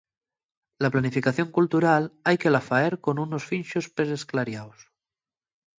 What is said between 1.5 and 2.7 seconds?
cultural hai que la